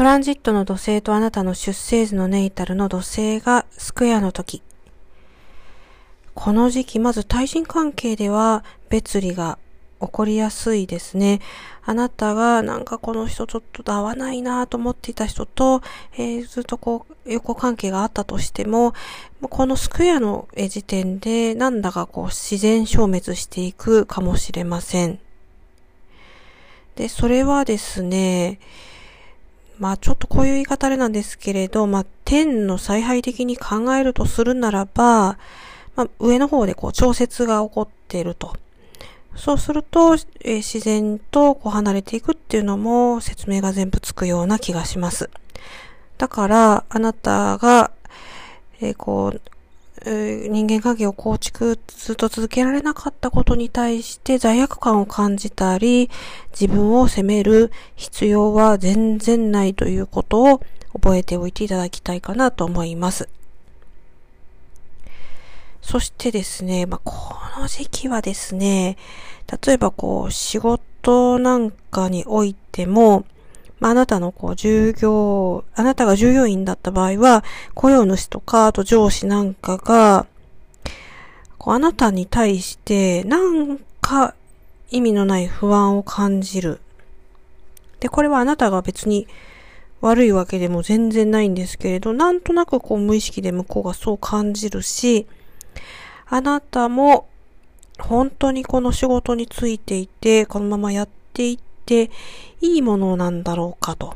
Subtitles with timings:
[0.00, 4.62] トランジットの土星とあなたの出生図のネイタルの土星がスクエアの時。
[6.32, 9.58] この時期、まず対人関係では別離が
[10.00, 11.42] 起こりやすいですね。
[11.84, 15.82] あなたがなんかこの人ちょっと合わないなと思っていた人と、
[16.14, 18.94] えー、ずっとこう横関係があったとしても、
[19.42, 25.18] このスクエアの時点でなんだかこう自然消滅していくかもしれません。
[26.96, 28.60] で、それはですね、
[29.80, 35.38] まあちょっとこういう言い方あれなんですけれど、まあ天の采配的に考えるとするならば、
[35.96, 38.54] まあ上の方でこう調節が起こっていると。
[39.34, 45.30] そうすると、えー、自然とこう離れていくっていうのも説明が全部つくような気がします。
[46.18, 47.90] だから、あなたが、
[48.82, 49.40] えー、こう、
[50.04, 56.10] 人間関係を構築ずっと続けられなかったことに対して罪悪感を感じたり、
[56.58, 60.60] 自分を責める必要は全然ないということを
[60.92, 63.28] 覚えておいていただきたいかなと思います。
[65.82, 68.96] そしてですね、まあ、この時期はですね、
[69.66, 73.24] 例えばこう、仕事なんかにおいても、
[73.80, 77.42] まあ、なたのこう、従業、あなたが従業員だった場合は、
[77.74, 80.26] 雇用主とか、あと上司なんかが、
[81.56, 84.34] こう、あなたに対して、なんか
[84.90, 86.80] 意味のない不安を感じる。
[88.00, 89.26] で、これはあなたが別に
[90.02, 95.26] 悪いわけでも全然ないんですけれど、なんとなくこう無意識で向こうがそう感じるし、
[96.26, 97.28] あなたも
[97.98, 101.69] 本当にこの仕事についていて、このままやっていって
[102.60, 104.14] いいものなんだろうかと。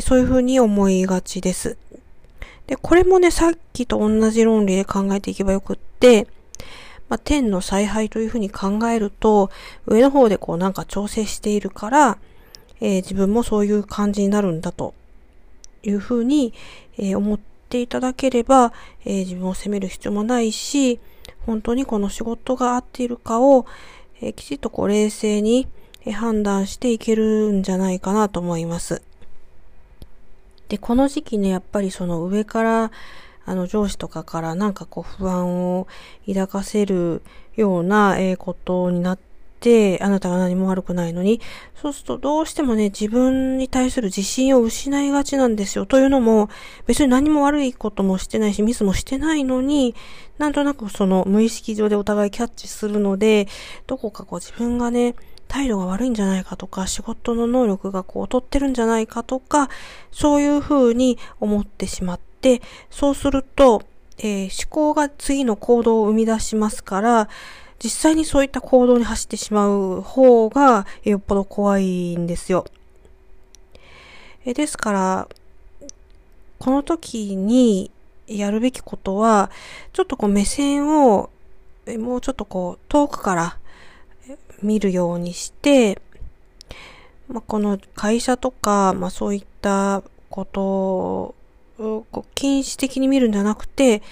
[0.00, 1.76] そういうふうに思いがちです。
[2.66, 6.26] で、これもね、さっきと同じ論理で考えていけばよくって、
[7.08, 9.50] まあ、天の采配というふうに考えると、
[9.86, 12.18] 上の方でこうなんか調整しているから、
[12.80, 14.94] えー、自分もそういう感じになるんだと
[15.82, 16.54] いうふうに、
[16.96, 18.72] えー、思っていただければ、
[19.04, 20.98] えー、自分を責める必要もないし、
[21.46, 23.66] 本当にこの仕事が合っているかを、
[24.20, 25.68] え、きちっとこう冷静に
[26.12, 29.02] 判断していけるんじゃないかなと思います。
[30.68, 32.90] で、この時期ね、やっぱりその上から、
[33.46, 35.86] あの上司とかからなんかこう不安を
[36.26, 37.22] 抱かせる
[37.56, 39.18] ような、ことになっ
[39.60, 41.40] て、あなたが何も悪くないのに、
[41.80, 45.86] そうするとどうしてもね、自分に対する自信を失いがちなんですよ。
[45.86, 46.48] というのも、
[46.86, 49.94] 別に何も悪いこともしてないし、ミスもしてないのに、
[50.38, 53.46] なんとなくその無意識上でお互いキャッチするので、
[53.86, 55.14] どこかこう自分がね、
[55.54, 59.70] 態度が悪いんじゃないかとか、仕事の能力がこう劣ってるんじゃないかとか、
[60.10, 62.60] そういうふうに思ってしまって、
[62.90, 63.84] そうすると、
[64.18, 67.28] えー、思考が次の行動を生み出しますから、
[67.78, 72.66] 実際にそういった行動に走ってしまう方がよっぽど怖いんですよ。
[74.44, 75.28] えですから、
[76.58, 77.92] この時に
[78.26, 79.52] やるべきことは、
[79.92, 81.30] ちょっとこう目線を
[81.86, 83.58] もうちょっとこう遠くから
[84.64, 86.00] 見るようにして、
[87.28, 91.34] まあ、この会社とか、まあ、そういったことを
[92.34, 94.02] 禁止的に見るんじゃなくて、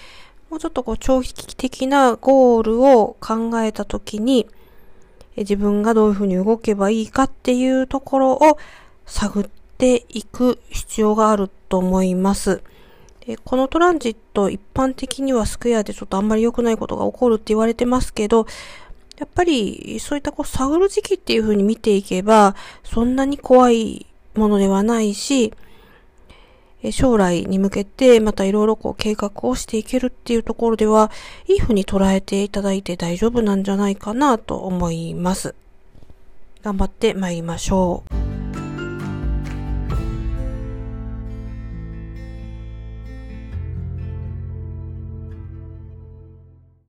[0.51, 4.47] もうちょっとこう長期的なゴールを考えたときに、
[5.37, 8.59] 自分がどういうふうに動けばいいかっていうところを
[9.07, 9.45] 探っ
[9.79, 12.63] ていく必要があると思います。
[13.27, 18.47] でこのトランジット一般的にはスクエアでちょっとあんまり良くないことが起こるって言われてますけど、
[19.23, 25.53] やっぱりそういったこう探る時期っていうふうに見ていけば、そんなに怖いものではないし、
[26.91, 31.13] 将来に向けてまたいろいろこう計画をしていけるっていうところでは、
[31.47, 35.55] いい風に捉えていただいて大丈夫なんじゃないかなと思います。
[36.65, 38.42] 頑張って参りましょう。